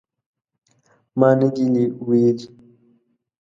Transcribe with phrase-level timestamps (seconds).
[1.19, 1.65] ما نه دي
[2.07, 2.47] ویلي